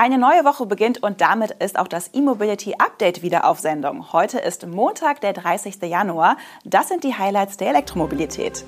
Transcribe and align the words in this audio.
Eine 0.00 0.16
neue 0.16 0.44
Woche 0.44 0.64
beginnt 0.64 1.02
und 1.02 1.20
damit 1.20 1.50
ist 1.50 1.76
auch 1.76 1.88
das 1.88 2.10
E-Mobility 2.14 2.74
Update 2.78 3.22
wieder 3.22 3.44
auf 3.44 3.58
Sendung. 3.58 4.12
Heute 4.12 4.38
ist 4.38 4.64
Montag, 4.64 5.20
der 5.22 5.32
30. 5.32 5.82
Januar. 5.82 6.36
Das 6.64 6.86
sind 6.86 7.02
die 7.02 7.16
Highlights 7.16 7.56
der 7.56 7.70
Elektromobilität. 7.70 8.64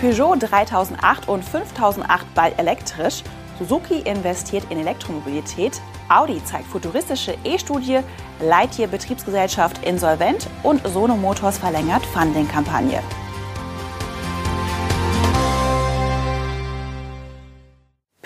Peugeot 0.00 0.36
3008 0.40 1.28
und 1.28 1.44
5008 1.44 2.34
bald 2.34 2.58
elektrisch. 2.58 3.22
Suzuki 3.58 3.98
investiert 3.98 4.64
in 4.70 4.78
Elektromobilität. 4.78 5.78
Audi 6.08 6.42
zeigt 6.42 6.68
futuristische 6.68 7.36
E-Studie. 7.44 8.00
Lightyear 8.40 8.88
Betriebsgesellschaft 8.88 9.84
insolvent 9.84 10.48
und 10.62 10.80
Sono 10.88 11.18
Motors 11.18 11.58
verlängert 11.58 12.06
Funding-Kampagne. 12.06 13.02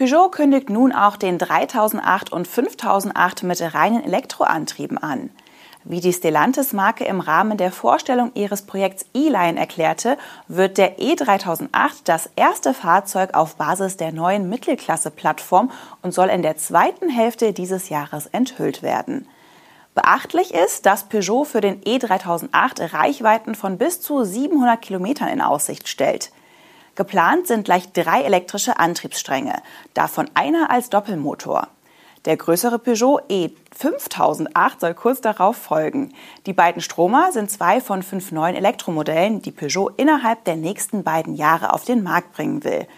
Peugeot 0.09 0.31
kündigt 0.31 0.71
nun 0.71 0.93
auch 0.93 1.19
den 1.19 1.37
3008 1.37 2.33
und 2.33 2.49
5008 2.49 3.43
mit 3.43 3.61
reinen 3.75 4.03
Elektroantrieben 4.03 4.97
an. 4.97 5.29
Wie 5.85 6.01
die 6.01 6.15
Stellantis-Marke 6.15 7.05
im 7.05 7.21
Rahmen 7.21 7.59
der 7.59 7.71
Vorstellung 7.71 8.31
ihres 8.33 8.63
Projekts 8.63 9.05
E-Line 9.13 9.61
erklärte, 9.61 10.17
wird 10.47 10.79
der 10.79 10.99
E3008 10.99 12.05
das 12.05 12.31
erste 12.37 12.73
Fahrzeug 12.73 13.35
auf 13.35 13.57
Basis 13.57 13.99
der 13.99 14.13
neuen 14.13 14.49
Mittelklasse-Plattform 14.49 15.71
und 16.01 16.15
soll 16.15 16.31
in 16.31 16.41
der 16.41 16.57
zweiten 16.57 17.11
Hälfte 17.11 17.53
dieses 17.53 17.91
Jahres 17.91 18.29
enthüllt 18.29 18.83
werden. 18.83 19.29
Beachtlich 19.95 20.55
ist, 20.55 20.87
dass 20.87 21.11
Peugeot 21.11 21.45
für 21.45 21.61
den 21.61 21.83
E3008 21.83 22.95
Reichweiten 22.95 23.55
von 23.55 23.77
bis 23.77 24.01
zu 24.01 24.25
700 24.25 24.81
Kilometern 24.81 25.29
in 25.29 25.43
Aussicht 25.43 25.87
stellt. 25.87 26.31
Geplant 26.99 27.47
sind 27.47 27.65
gleich 27.65 27.93
drei 27.93 28.23
elektrische 28.23 28.81
Antriebsstränge, 28.81 29.63
davon 29.95 30.29
einer 30.35 30.69
als 30.73 30.91
Doppelmotor. 30.91 31.69
Der 32.25 32.37
größere 32.37 32.81
Peugeot 32.81 33.21
E5008 33.31 34.81
soll 34.81 34.95
kurz 34.95 35.21
darauf 35.21 35.57
folgen. 35.57 36.13
Die 36.47 36.53
beiden 36.53 36.83
Stromer 36.83 37.31
sind 37.31 37.53
zwei 37.53 37.81
von 37.81 38.03
fünf 38.03 38.33
neuen 38.33 38.57
Elektromodellen, 38.57 39.41
die 39.43 39.53
Peugeot 39.53 39.93
innerhalb 39.97 40.43
der 40.45 40.57
nächsten 40.57 41.05
beiden 41.05 41.37
Jahre 41.37 41.73
auf 41.73 41.85
den 41.85 42.03
Markt 42.03 42.33
bringen 42.33 42.65
will. 42.65 42.89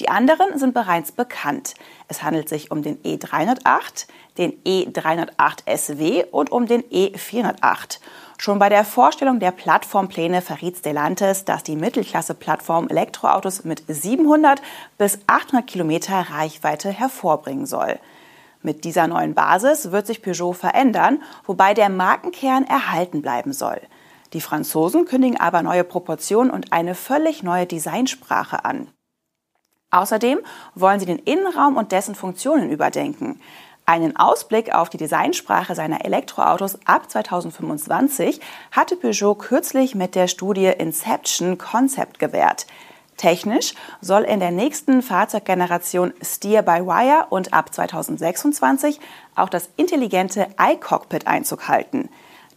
Die 0.00 0.08
anderen 0.08 0.58
sind 0.58 0.74
bereits 0.74 1.10
bekannt. 1.10 1.74
Es 2.06 2.22
handelt 2.22 2.48
sich 2.48 2.70
um 2.70 2.82
den 2.82 3.02
E308, 3.02 4.06
den 4.36 4.52
E308 4.62 5.76
SW 5.76 6.24
und 6.30 6.52
um 6.52 6.66
den 6.66 6.82
E408. 6.84 7.98
Schon 8.38 8.60
bei 8.60 8.68
der 8.68 8.84
Vorstellung 8.84 9.40
der 9.40 9.50
Plattformpläne 9.50 10.40
verriet 10.40 10.76
Stellantis, 10.78 11.44
dass 11.44 11.64
die 11.64 11.74
Mittelklasse-Plattform 11.74 12.88
Elektroautos 12.88 13.64
mit 13.64 13.82
700 13.88 14.62
bis 14.96 15.18
800 15.26 15.66
Kilometer 15.66 16.26
Reichweite 16.30 16.90
hervorbringen 16.90 17.66
soll. 17.66 17.98
Mit 18.62 18.84
dieser 18.84 19.08
neuen 19.08 19.34
Basis 19.34 19.90
wird 19.90 20.06
sich 20.06 20.22
Peugeot 20.22 20.52
verändern, 20.52 21.22
wobei 21.44 21.74
der 21.74 21.88
Markenkern 21.88 22.64
erhalten 22.64 23.22
bleiben 23.22 23.52
soll. 23.52 23.80
Die 24.32 24.40
Franzosen 24.40 25.06
kündigen 25.06 25.40
aber 25.40 25.62
neue 25.62 25.84
Proportionen 25.84 26.50
und 26.50 26.72
eine 26.72 26.94
völlig 26.94 27.42
neue 27.42 27.66
Designsprache 27.66 28.64
an. 28.64 28.88
Außerdem 29.90 30.38
wollen 30.74 31.00
sie 31.00 31.06
den 31.06 31.18
Innenraum 31.18 31.76
und 31.76 31.92
dessen 31.92 32.14
Funktionen 32.14 32.70
überdenken. 32.70 33.40
Einen 33.86 34.16
Ausblick 34.16 34.74
auf 34.74 34.90
die 34.90 34.98
Designsprache 34.98 35.74
seiner 35.74 36.04
Elektroautos 36.04 36.78
ab 36.84 37.10
2025 37.10 38.38
hatte 38.70 38.96
Peugeot 38.96 39.36
kürzlich 39.36 39.94
mit 39.94 40.14
der 40.14 40.28
Studie 40.28 40.66
Inception 40.66 41.56
Concept 41.56 42.18
gewährt. 42.18 42.66
Technisch 43.16 43.74
soll 44.02 44.24
in 44.24 44.40
der 44.40 44.50
nächsten 44.50 45.00
Fahrzeuggeneration 45.00 46.12
Steer-by-Wire 46.22 47.28
und 47.30 47.54
ab 47.54 47.72
2026 47.72 49.00
auch 49.34 49.48
das 49.48 49.70
intelligente 49.76 50.48
iCockpit 50.60 51.26
Einzug 51.26 51.66
halten. 51.66 52.10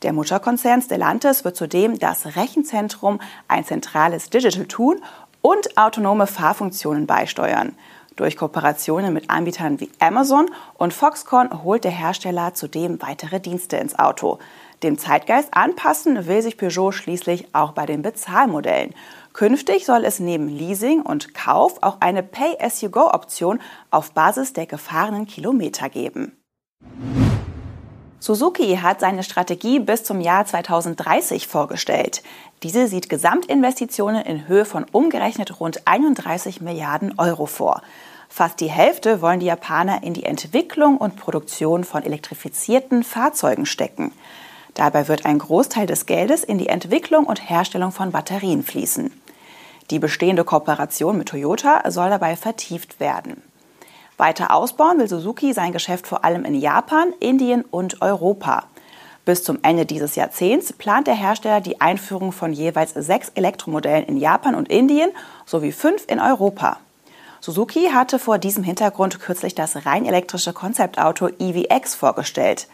Der 0.03 0.11
Mutterkonzern 0.13 0.81
Stellantis 0.81 1.45
wird 1.45 1.55
zudem 1.55 1.97
das 1.97 2.35
Rechenzentrum, 2.35 3.21
ein 3.47 3.63
zentrales 3.63 4.29
Digital 4.29 4.65
Tool 4.65 4.99
und 5.41 5.77
autonome 5.77 6.27
Fahrfunktionen 6.27 7.07
beisteuern. 7.07 7.75
Durch 8.15 8.37
Kooperationen 8.37 9.13
mit 9.13 9.29
Anbietern 9.29 9.79
wie 9.79 9.89
Amazon 9.99 10.49
und 10.75 10.93
Foxconn 10.93 11.63
holt 11.63 11.83
der 11.83 11.91
Hersteller 11.91 12.53
zudem 12.53 13.01
weitere 13.01 13.39
Dienste 13.39 13.77
ins 13.77 13.97
Auto. 13.97 14.37
Dem 14.83 14.97
Zeitgeist 14.97 15.53
anpassen 15.53 16.27
will 16.27 16.41
sich 16.41 16.57
Peugeot 16.57 16.91
schließlich 16.91 17.53
auch 17.53 17.71
bei 17.71 17.85
den 17.85 18.01
Bezahlmodellen. 18.01 18.93
Künftig 19.33 19.85
soll 19.85 20.03
es 20.03 20.19
neben 20.19 20.49
Leasing 20.49 21.01
und 21.01 21.33
Kauf 21.33 21.81
auch 21.81 21.97
eine 21.99 22.21
Pay-as-you-go-Option 22.23 23.59
auf 23.91 24.11
Basis 24.11 24.53
der 24.53 24.65
gefahrenen 24.65 25.25
Kilometer 25.25 25.87
geben. 25.87 26.37
Suzuki 28.21 28.77
hat 28.77 28.99
seine 28.99 29.23
Strategie 29.23 29.79
bis 29.79 30.03
zum 30.03 30.21
Jahr 30.21 30.45
2030 30.45 31.47
vorgestellt. 31.47 32.21
Diese 32.61 32.87
sieht 32.87 33.09
Gesamtinvestitionen 33.09 34.23
in 34.23 34.47
Höhe 34.47 34.63
von 34.63 34.85
umgerechnet 34.91 35.59
rund 35.59 35.87
31 35.87 36.61
Milliarden 36.61 37.17
Euro 37.17 37.47
vor. 37.47 37.81
Fast 38.29 38.59
die 38.59 38.69
Hälfte 38.69 39.23
wollen 39.23 39.39
die 39.39 39.47
Japaner 39.47 40.03
in 40.03 40.13
die 40.13 40.25
Entwicklung 40.25 40.99
und 40.99 41.15
Produktion 41.15 41.83
von 41.83 42.03
elektrifizierten 42.03 43.03
Fahrzeugen 43.03 43.65
stecken. 43.65 44.11
Dabei 44.75 45.07
wird 45.07 45.25
ein 45.25 45.39
Großteil 45.39 45.87
des 45.87 46.05
Geldes 46.05 46.43
in 46.43 46.59
die 46.59 46.69
Entwicklung 46.69 47.25
und 47.25 47.49
Herstellung 47.49 47.91
von 47.91 48.11
Batterien 48.11 48.61
fließen. 48.61 49.11
Die 49.89 49.97
bestehende 49.97 50.43
Kooperation 50.43 51.17
mit 51.17 51.29
Toyota 51.29 51.89
soll 51.89 52.11
dabei 52.11 52.35
vertieft 52.35 52.99
werden. 52.99 53.41
Weiter 54.21 54.53
ausbauen 54.53 54.99
will 54.99 55.09
Suzuki 55.09 55.51
sein 55.51 55.73
Geschäft 55.73 56.07
vor 56.07 56.23
allem 56.23 56.45
in 56.45 56.55
Japan, 56.55 57.11
Indien 57.19 57.63
und 57.63 58.01
Europa. 58.01 58.63
Bis 59.25 59.43
zum 59.43 59.59
Ende 59.63 59.85
dieses 59.85 60.15
Jahrzehnts 60.15 60.73
plant 60.73 61.07
der 61.07 61.15
Hersteller 61.15 61.59
die 61.59 61.81
Einführung 61.81 62.31
von 62.31 62.53
jeweils 62.53 62.93
sechs 62.93 63.29
Elektromodellen 63.35 64.05
in 64.05 64.17
Japan 64.17 64.55
und 64.55 64.69
Indien 64.69 65.09
sowie 65.45 65.71
fünf 65.71 66.05
in 66.07 66.19
Europa. 66.19 66.77
Suzuki 67.39 67.89
hatte 67.91 68.19
vor 68.19 68.37
diesem 68.37 68.63
Hintergrund 68.63 69.19
kürzlich 69.19 69.55
das 69.55 69.85
rein 69.85 70.05
elektrische 70.05 70.53
Konzeptauto 70.53 71.27
EVX 71.27 71.95
vorgestellt. 71.95 72.67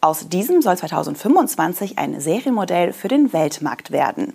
Aus 0.00 0.28
diesem 0.30 0.62
soll 0.62 0.78
2025 0.78 1.98
ein 1.98 2.20
Serienmodell 2.20 2.94
für 2.94 3.08
den 3.08 3.34
Weltmarkt 3.34 3.90
werden. 3.90 4.34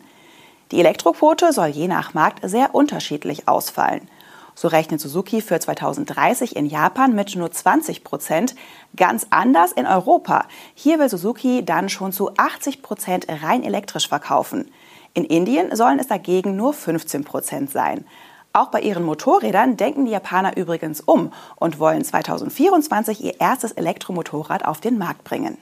Die 0.72 0.79
Elektroquote 0.79 1.53
soll 1.53 1.67
je 1.67 1.88
nach 1.88 2.13
Markt 2.13 2.47
sehr 2.47 2.75
unterschiedlich 2.75 3.47
ausfallen. 3.47 4.07
So 4.56 4.70
rechnet 4.70 5.02
Suzuki 5.02 5.42
für 5.42 5.60
2030 5.60 6.56
in 6.56 6.66
Japan 6.66 7.14
mit 7.14 7.36
nur 7.36 7.52
20 7.52 8.06
Prozent, 8.06 8.56
ganz 8.96 9.28
anders 9.30 9.74
in 9.74 9.86
Europa. 9.86 10.46
Hier 10.74 10.98
will 10.98 11.10
Suzuki 11.10 11.66
dann 11.66 11.90
schon 11.90 12.14
zu 12.14 12.32
80 12.38 12.82
Prozent 12.82 13.28
rein 13.28 13.64
elektrisch 13.64 14.08
verkaufen. 14.08 14.72
In 15.14 15.26
Indien 15.26 15.76
sollen 15.76 16.00
es 16.00 16.08
dagegen 16.08 16.56
nur 16.56 16.74
15 16.74 17.26
Prozent 17.26 17.70
sein. 17.70 18.06
Auch 18.54 18.68
bei 18.68 18.80
ihren 18.80 19.04
Motorrädern 19.04 19.76
denken 19.76 20.06
die 20.06 20.12
Japaner 20.12 20.56
übrigens 20.56 21.02
um 21.02 21.34
und 21.58 21.78
wollen 21.78 22.06
2024 22.06 23.22
ihr 23.22 23.42
erstes 23.42 23.74
Elektromotorrad 23.74 24.64
auf 24.64 24.80
den 24.80 24.98
Markt 24.98 25.26
bringen. 25.26 25.58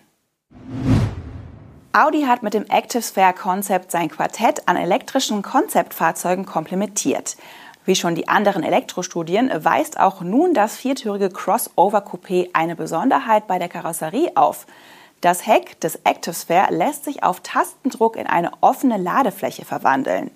Audi 1.94 2.24
hat 2.24 2.44
mit 2.44 2.54
dem 2.54 2.66
Active 2.66 3.02
Sphere 3.02 3.34
Concept 3.34 3.92
sein 3.92 4.10
Quartett 4.10 4.68
an 4.68 4.78
elektrischen 4.78 5.42
Konzeptfahrzeugen 5.42 6.46
komplementiert. 6.46 7.38
Wie 7.86 7.96
schon 7.96 8.16
die 8.16 8.30
anderen 8.30 8.64
Elektrostudien 8.64 9.52
weist 9.54 10.00
auch 10.00 10.22
nun 10.22 10.54
das 10.54 10.78
viertürige 10.78 11.30
Crossover 11.30 12.00
Coupé 12.00 12.50
eine 12.54 12.78
Besonderheit 12.78 13.46
bei 13.46 13.60
der 13.60 13.68
Karosserie 13.68 14.32
auf. 14.36 14.66
Das 15.20 15.46
Heck 15.48 15.80
des 15.80 16.00
Active 16.04 16.34
Sphere 16.34 16.74
lässt 16.74 17.06
sich 17.06 17.24
auf 17.24 17.42
Tastendruck 17.42 18.16
in 18.16 18.28
eine 18.28 18.52
offene 18.62 18.98
Ladefläche 18.98 19.66
verwandeln. 19.66 20.32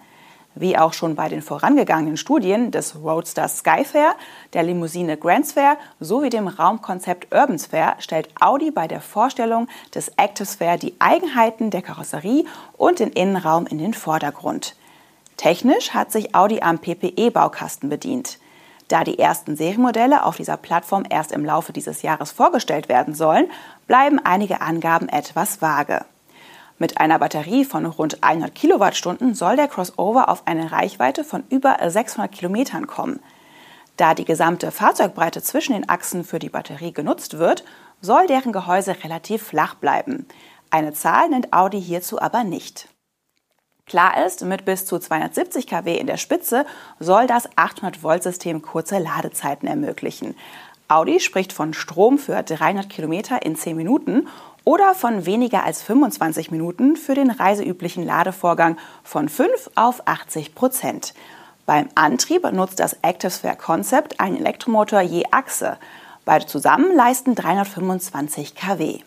Wie 0.55 0.77
auch 0.77 0.91
schon 0.93 1.15
bei 1.15 1.29
den 1.29 1.41
vorangegangenen 1.41 2.17
Studien 2.17 2.71
des 2.71 2.95
Roadster 2.95 3.47
Skyfair, 3.47 4.15
der 4.53 4.63
Limousine 4.63 5.15
Grand 5.15 5.45
Sphere 5.45 5.77
sowie 5.99 6.29
dem 6.29 6.47
Raumkonzept 6.47 7.33
Urban 7.33 7.59
Sphere 7.59 7.93
stellt 7.99 8.29
Audi 8.41 8.71
bei 8.71 8.87
der 8.87 9.01
Vorstellung 9.01 9.67
des 9.93 10.09
Active 10.17 10.47
Sphere 10.47 10.77
die 10.77 10.95
Eigenheiten 10.99 11.69
der 11.69 11.83
Karosserie 11.83 12.45
und 12.75 12.99
den 12.99 13.11
Innenraum 13.11 13.67
in 13.67 13.77
den 13.77 13.93
Vordergrund. 13.93 14.76
Technisch 15.37 15.91
hat 15.91 16.11
sich 16.11 16.35
Audi 16.35 16.61
am 16.61 16.79
PPE-Baukasten 16.79 17.89
bedient. 17.89 18.39
Da 18.87 19.03
die 19.03 19.19
ersten 19.19 19.55
Serienmodelle 19.55 20.23
auf 20.23 20.37
dieser 20.37 20.57
Plattform 20.57 21.03
erst 21.09 21.31
im 21.31 21.45
Laufe 21.45 21.73
dieses 21.73 22.01
Jahres 22.01 22.31
vorgestellt 22.31 22.89
werden 22.89 23.13
sollen, 23.13 23.49
bleiben 23.85 24.19
einige 24.23 24.61
Angaben 24.61 25.09
etwas 25.09 25.61
vage. 25.61 26.05
Mit 26.79 26.99
einer 26.99 27.19
Batterie 27.19 27.65
von 27.65 27.85
rund 27.85 28.23
100 28.23 28.53
Kilowattstunden 28.53 29.33
soll 29.33 29.55
der 29.55 29.67
Crossover 29.67 30.29
auf 30.29 30.45
eine 30.45 30.71
Reichweite 30.71 31.23
von 31.23 31.43
über 31.49 31.77
600 31.85 32.31
Kilometern 32.31 32.87
kommen. 32.87 33.19
Da 33.97 34.13
die 34.13 34.25
gesamte 34.25 34.71
Fahrzeugbreite 34.71 35.41
zwischen 35.41 35.73
den 35.73 35.89
Achsen 35.89 36.23
für 36.23 36.39
die 36.39 36.49
Batterie 36.49 36.93
genutzt 36.93 37.39
wird, 37.39 37.63
soll 37.99 38.27
deren 38.27 38.53
Gehäuse 38.53 38.95
relativ 39.03 39.41
flach 39.41 39.73
bleiben. 39.73 40.27
Eine 40.69 40.93
Zahl 40.93 41.29
nennt 41.29 41.51
Audi 41.51 41.81
hierzu 41.81 42.21
aber 42.21 42.43
nicht. 42.43 42.89
Klar 43.87 44.25
ist, 44.25 44.43
mit 44.43 44.65
bis 44.65 44.85
zu 44.85 44.99
270 44.99 45.65
kW 45.65 45.97
in 45.97 46.07
der 46.07 46.17
Spitze 46.17 46.65
soll 46.99 47.25
das 47.25 47.49
800-Volt-System 47.51 48.61
kurze 48.61 48.99
Ladezeiten 48.99 49.65
ermöglichen. 49.65 50.35
Audi 50.89 51.21
spricht 51.21 51.53
von 51.53 51.73
Strom 51.73 52.17
für 52.17 52.43
300 52.43 52.89
Kilometer 52.89 53.45
in 53.45 53.55
10 53.55 53.77
Minuten 53.77 54.27
oder 54.65 54.93
von 54.93 55.25
weniger 55.25 55.63
als 55.63 55.81
25 55.81 56.51
Minuten 56.51 56.97
für 56.97 57.13
den 57.13 57.31
reiseüblichen 57.31 58.05
Ladevorgang 58.05 58.77
von 59.05 59.29
5 59.29 59.71
auf 59.75 60.01
80 60.05 60.53
Prozent. 60.53 61.13
Beim 61.65 61.87
Antrieb 61.95 62.43
nutzt 62.51 62.81
das 62.81 63.01
ActiveSphere 63.03 63.55
Concept 63.55 64.19
einen 64.19 64.37
Elektromotor 64.37 64.99
je 64.99 65.23
Achse. 65.31 65.77
Beide 66.25 66.45
zusammen 66.45 66.93
leisten 66.93 67.35
325 67.35 68.53
kW. 68.55 68.99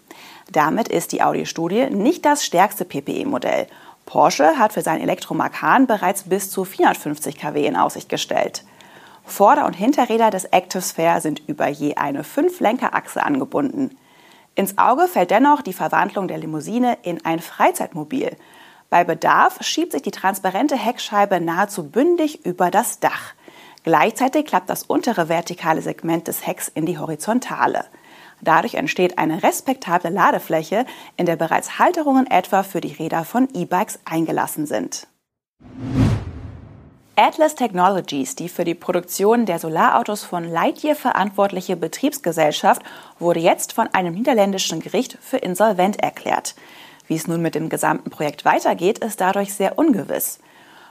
Damit 0.51 0.89
ist 0.89 1.13
die 1.13 1.23
Audi-Studie 1.23 1.91
nicht 1.91 2.25
das 2.25 2.47
stärkste 2.47 2.87
PPE-Modell. 2.87 3.67
Porsche 4.11 4.59
hat 4.59 4.73
für 4.73 4.83
sein 4.83 5.01
Elektromakan 5.01 5.87
bereits 5.87 6.25
bis 6.25 6.51
zu 6.51 6.65
450 6.65 7.39
kW 7.39 7.65
in 7.65 7.77
Aussicht 7.77 8.09
gestellt. 8.09 8.65
Vorder- 9.25 9.67
und 9.67 9.75
Hinterräder 9.75 10.31
des 10.31 10.53
ActiveSphere 10.53 11.21
sind 11.21 11.41
über 11.47 11.69
je 11.69 11.95
eine 11.95 12.25
5-Lenkerachse 12.25 13.23
angebunden. 13.23 13.97
Ins 14.57 14.79
Auge 14.79 15.07
fällt 15.07 15.31
dennoch 15.31 15.63
die 15.63 15.73
Verwandlung 15.73 16.27
der 16.27 16.39
Limousine 16.39 16.99
in 17.05 17.25
ein 17.25 17.39
Freizeitmobil. 17.39 18.37
Bei 18.89 19.05
Bedarf 19.05 19.59
schiebt 19.63 19.93
sich 19.93 20.03
die 20.03 20.11
transparente 20.11 20.75
Heckscheibe 20.75 21.41
nahezu 21.41 21.89
bündig 21.89 22.45
über 22.45 22.73
das 22.73 22.99
Dach. 22.99 23.35
Gleichzeitig 23.85 24.45
klappt 24.45 24.71
das 24.71 24.83
untere 24.83 25.29
vertikale 25.29 25.83
Segment 25.83 26.27
des 26.27 26.45
Hecks 26.45 26.67
in 26.67 26.85
die 26.85 26.99
horizontale. 26.99 27.85
Dadurch 28.43 28.75
entsteht 28.75 29.19
eine 29.19 29.43
respektable 29.43 30.11
Ladefläche, 30.11 30.87
in 31.17 31.27
der 31.27 31.37
bereits 31.37 31.79
Halterungen 31.79 32.27
etwa 32.31 32.63
für 32.63 32.81
die 32.81 32.93
Räder 32.93 33.25
von 33.25 33.49
E-Bikes 33.55 34.01
eingelassen 34.05 34.67
sind. 34.67 35.07
Atlas 37.17 37.55
Technologies, 37.55 38.35
die 38.35 38.49
für 38.49 38.65
die 38.65 38.75
Produktion 38.75 39.45
der 39.45 39.59
Solarautos 39.59 40.25
von 40.25 40.45
Lightyear 40.45 40.97
verantwortliche 40.97 41.77
Betriebsgesellschaft, 41.77 42.83
wurde 43.19 43.41
jetzt 43.41 43.75
von 43.75 43.89
einem 43.93 44.15
niederländischen 44.15 44.81
Gericht 44.81 45.19
für 45.21 45.37
insolvent 45.37 46.03
erklärt. 46.03 46.55
Wie 47.09 47.17
es 47.17 47.27
nun 47.27 47.43
mit 47.43 47.55
dem 47.55 47.69
gesamten 47.69 48.09
Projekt 48.09 48.47
weitergeht, 48.47 49.01
ist 49.01 49.21
dadurch 49.21 49.53
sehr 49.53 49.79
ungewiss. 49.79 50.39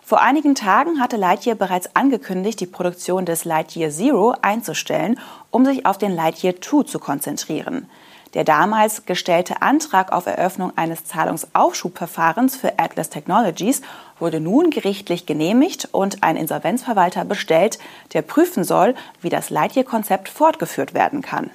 Vor 0.09 0.21
einigen 0.21 0.55
Tagen 0.55 0.99
hatte 0.99 1.17
Lightyear 1.17 1.55
bereits 1.55 1.95
angekündigt, 1.95 2.59
die 2.59 2.65
Produktion 2.65 3.27
des 3.27 3.45
Lightyear 3.45 3.91
Zero 3.91 4.33
einzustellen, 4.41 5.19
um 5.51 5.65
sich 5.65 5.85
auf 5.85 5.99
den 5.99 6.15
Lightyear 6.15 6.59
2 6.59 6.81
zu 6.81 6.97
konzentrieren. 6.97 7.87
Der 8.33 8.43
damals 8.43 9.05
gestellte 9.05 9.61
Antrag 9.61 10.11
auf 10.11 10.25
Eröffnung 10.25 10.75
eines 10.75 11.05
Zahlungsaufschubverfahrens 11.05 12.55
für 12.55 12.79
Atlas 12.79 13.11
Technologies 13.11 13.83
wurde 14.17 14.39
nun 14.39 14.71
gerichtlich 14.71 15.27
genehmigt 15.27 15.89
und 15.91 16.23
ein 16.23 16.37
Insolvenzverwalter 16.37 17.23
bestellt, 17.23 17.77
der 18.13 18.23
prüfen 18.23 18.63
soll, 18.63 18.95
wie 19.21 19.29
das 19.29 19.51
Lightyear-Konzept 19.51 20.27
fortgeführt 20.27 20.95
werden 20.95 21.21
kann. 21.21 21.51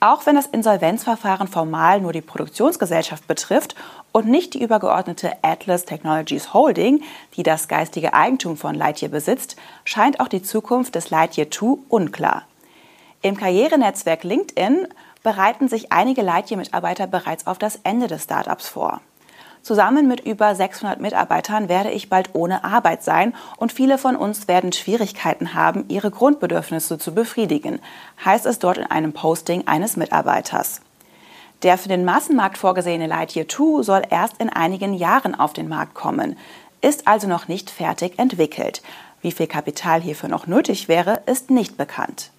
Auch 0.00 0.26
wenn 0.26 0.36
das 0.36 0.46
Insolvenzverfahren 0.46 1.48
formal 1.48 2.00
nur 2.00 2.12
die 2.12 2.22
Produktionsgesellschaft 2.22 3.26
betrifft 3.26 3.74
und 4.18 4.26
nicht 4.26 4.54
die 4.54 4.62
übergeordnete 4.62 5.30
Atlas 5.42 5.84
Technologies 5.84 6.52
Holding, 6.52 7.04
die 7.36 7.44
das 7.44 7.68
geistige 7.68 8.14
Eigentum 8.14 8.56
von 8.56 8.74
Lightyear 8.74 9.12
besitzt, 9.12 9.54
scheint 9.84 10.18
auch 10.18 10.26
die 10.26 10.42
Zukunft 10.42 10.96
des 10.96 11.10
Lightyear 11.10 11.52
2 11.52 11.78
unklar. 11.88 12.42
Im 13.22 13.36
Karrierenetzwerk 13.36 14.24
LinkedIn 14.24 14.88
bereiten 15.22 15.68
sich 15.68 15.92
einige 15.92 16.22
Lightyear-Mitarbeiter 16.22 17.06
bereits 17.06 17.46
auf 17.46 17.58
das 17.58 17.78
Ende 17.84 18.08
des 18.08 18.24
Startups 18.24 18.66
vor. 18.66 19.00
Zusammen 19.62 20.08
mit 20.08 20.18
über 20.18 20.52
600 20.52 21.00
Mitarbeitern 21.00 21.68
werde 21.68 21.92
ich 21.92 22.08
bald 22.08 22.30
ohne 22.32 22.64
Arbeit 22.64 23.04
sein 23.04 23.36
und 23.56 23.72
viele 23.72 23.98
von 23.98 24.16
uns 24.16 24.48
werden 24.48 24.72
Schwierigkeiten 24.72 25.54
haben, 25.54 25.84
ihre 25.86 26.10
Grundbedürfnisse 26.10 26.98
zu 26.98 27.14
befriedigen, 27.14 27.78
heißt 28.24 28.46
es 28.46 28.58
dort 28.58 28.78
in 28.78 28.84
einem 28.84 29.12
Posting 29.12 29.68
eines 29.68 29.96
Mitarbeiters. 29.96 30.80
Der 31.62 31.76
für 31.76 31.88
den 31.88 32.04
Massenmarkt 32.04 32.56
vorgesehene 32.56 33.08
Lightyear 33.08 33.48
2 33.48 33.82
soll 33.82 34.02
erst 34.10 34.38
in 34.38 34.48
einigen 34.48 34.94
Jahren 34.94 35.34
auf 35.34 35.52
den 35.52 35.68
Markt 35.68 35.94
kommen, 35.94 36.36
ist 36.80 37.08
also 37.08 37.26
noch 37.26 37.48
nicht 37.48 37.70
fertig 37.70 38.18
entwickelt. 38.18 38.82
Wie 39.20 39.32
viel 39.32 39.48
Kapital 39.48 40.00
hierfür 40.00 40.28
noch 40.28 40.46
nötig 40.46 40.86
wäre, 40.86 41.22
ist 41.26 41.50
nicht 41.50 41.76
bekannt. 41.76 42.30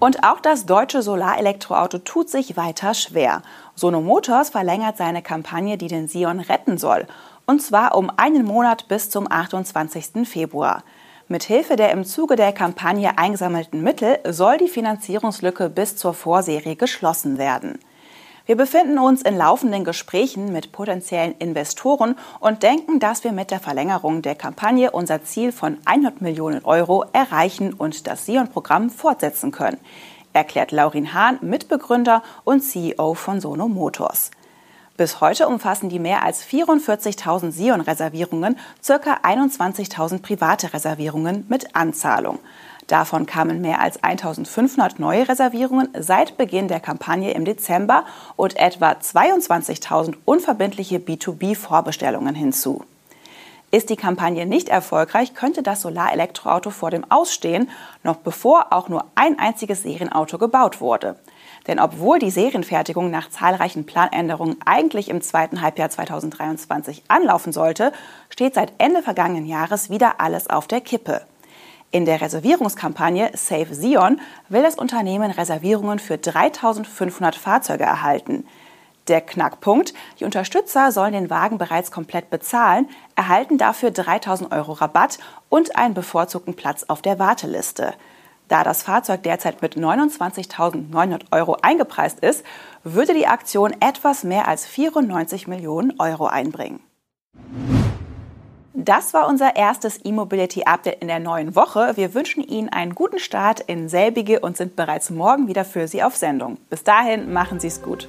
Und 0.00 0.24
auch 0.24 0.40
das 0.40 0.66
deutsche 0.66 1.02
Solarelektroauto 1.02 1.98
tut 1.98 2.28
sich 2.28 2.56
weiter 2.56 2.92
schwer. 2.92 3.42
Sono 3.74 4.00
Motors 4.00 4.50
verlängert 4.50 4.96
seine 4.96 5.22
Kampagne, 5.22 5.78
die 5.78 5.88
den 5.88 6.08
Sion 6.08 6.40
retten 6.40 6.76
soll. 6.76 7.06
Und 7.46 7.62
zwar 7.62 7.94
um 7.94 8.10
einen 8.16 8.44
Monat 8.44 8.88
bis 8.88 9.08
zum 9.08 9.30
28. 9.30 10.28
Februar. 10.28 10.82
Mithilfe 11.28 11.74
der 11.74 11.90
im 11.90 12.04
Zuge 12.04 12.36
der 12.36 12.52
Kampagne 12.52 13.18
eingesammelten 13.18 13.82
Mittel 13.82 14.20
soll 14.28 14.58
die 14.58 14.68
Finanzierungslücke 14.68 15.68
bis 15.68 15.96
zur 15.96 16.14
Vorserie 16.14 16.76
geschlossen 16.76 17.36
werden. 17.36 17.80
Wir 18.46 18.54
befinden 18.56 18.96
uns 19.00 19.22
in 19.22 19.36
laufenden 19.36 19.82
Gesprächen 19.82 20.52
mit 20.52 20.70
potenziellen 20.70 21.34
Investoren 21.38 22.14
und 22.38 22.62
denken, 22.62 23.00
dass 23.00 23.24
wir 23.24 23.32
mit 23.32 23.50
der 23.50 23.58
Verlängerung 23.58 24.22
der 24.22 24.36
Kampagne 24.36 24.92
unser 24.92 25.24
Ziel 25.24 25.50
von 25.50 25.78
100 25.84 26.20
Millionen 26.20 26.64
Euro 26.64 27.04
erreichen 27.12 27.72
und 27.72 28.06
das 28.06 28.24
Sion-Programm 28.24 28.88
fortsetzen 28.88 29.50
können, 29.50 29.78
erklärt 30.32 30.70
Laurin 30.70 31.12
Hahn, 31.12 31.38
Mitbegründer 31.40 32.22
und 32.44 32.60
CEO 32.60 33.14
von 33.14 33.40
Sono 33.40 33.66
Motors. 33.66 34.30
Bis 34.96 35.20
heute 35.20 35.46
umfassen 35.46 35.90
die 35.90 35.98
mehr 35.98 36.22
als 36.22 36.42
44.000 36.42 37.52
Sion-Reservierungen 37.52 38.56
ca. 38.86 39.18
21.000 39.22 40.22
private 40.22 40.72
Reservierungen 40.72 41.44
mit 41.48 41.76
Anzahlung. 41.76 42.38
Davon 42.86 43.26
kamen 43.26 43.60
mehr 43.60 43.80
als 43.80 44.02
1500 44.02 44.98
neue 44.98 45.28
Reservierungen 45.28 45.88
seit 45.98 46.38
Beginn 46.38 46.68
der 46.68 46.80
Kampagne 46.80 47.32
im 47.32 47.44
Dezember 47.44 48.06
und 48.36 48.56
etwa 48.56 48.92
22.000 48.92 50.14
unverbindliche 50.24 50.98
B2B-Vorbestellungen 50.98 52.34
hinzu. 52.34 52.82
Ist 53.72 53.90
die 53.90 53.96
Kampagne 53.96 54.46
nicht 54.46 54.68
erfolgreich, 54.68 55.34
könnte 55.34 55.62
das 55.62 55.82
Solarelektroauto 55.82 56.70
vor 56.70 56.90
dem 56.90 57.04
Ausstehen, 57.10 57.68
noch 58.04 58.16
bevor 58.16 58.72
auch 58.72 58.88
nur 58.88 59.04
ein 59.16 59.38
einziges 59.38 59.82
Serienauto 59.82 60.38
gebaut 60.38 60.80
wurde. 60.80 61.16
Denn 61.66 61.80
obwohl 61.80 62.18
die 62.18 62.30
Serienfertigung 62.30 63.10
nach 63.10 63.28
zahlreichen 63.28 63.86
Planänderungen 63.86 64.56
eigentlich 64.64 65.08
im 65.08 65.20
zweiten 65.20 65.62
Halbjahr 65.62 65.90
2023 65.90 67.04
anlaufen 67.08 67.52
sollte, 67.52 67.92
steht 68.30 68.54
seit 68.54 68.72
Ende 68.78 69.02
vergangenen 69.02 69.46
Jahres 69.46 69.90
wieder 69.90 70.20
alles 70.20 70.48
auf 70.48 70.68
der 70.68 70.80
Kippe. 70.80 71.22
In 71.90 72.04
der 72.04 72.20
Reservierungskampagne 72.20 73.30
Save 73.34 73.74
Sion 73.74 74.20
will 74.48 74.62
das 74.62 74.76
Unternehmen 74.76 75.30
Reservierungen 75.30 75.98
für 75.98 76.18
3500 76.18 77.34
Fahrzeuge 77.34 77.84
erhalten. 77.84 78.44
Der 79.08 79.20
Knackpunkt, 79.20 79.94
die 80.18 80.24
Unterstützer 80.24 80.90
sollen 80.90 81.12
den 81.12 81.30
Wagen 81.30 81.58
bereits 81.58 81.92
komplett 81.92 82.28
bezahlen, 82.28 82.88
erhalten 83.14 83.56
dafür 83.56 83.92
3000 83.92 84.52
Euro 84.52 84.72
Rabatt 84.72 85.18
und 85.48 85.76
einen 85.76 85.94
bevorzugten 85.94 86.54
Platz 86.54 86.84
auf 86.88 87.02
der 87.02 87.20
Warteliste. 87.20 87.94
Da 88.48 88.62
das 88.62 88.82
Fahrzeug 88.82 89.22
derzeit 89.24 89.60
mit 89.60 89.76
29.900 89.76 91.22
Euro 91.32 91.56
eingepreist 91.62 92.20
ist, 92.20 92.44
würde 92.84 93.14
die 93.14 93.26
Aktion 93.26 93.74
etwas 93.80 94.22
mehr 94.22 94.46
als 94.46 94.66
94 94.66 95.48
Millionen 95.48 95.98
Euro 95.98 96.26
einbringen. 96.26 96.80
Das 98.78 99.14
war 99.14 99.26
unser 99.26 99.56
erstes 99.56 100.04
E-Mobility-Update 100.04 101.00
in 101.00 101.08
der 101.08 101.18
neuen 101.18 101.56
Woche. 101.56 101.96
Wir 101.96 102.12
wünschen 102.14 102.44
Ihnen 102.44 102.68
einen 102.68 102.94
guten 102.94 103.18
Start 103.18 103.60
in 103.60 103.88
selbige 103.88 104.40
und 104.40 104.56
sind 104.56 104.76
bereits 104.76 105.10
morgen 105.10 105.48
wieder 105.48 105.64
für 105.64 105.88
Sie 105.88 106.02
auf 106.02 106.14
Sendung. 106.14 106.58
Bis 106.68 106.84
dahin, 106.84 107.32
machen 107.32 107.58
Sie 107.58 107.68
es 107.68 107.82
gut. 107.82 108.06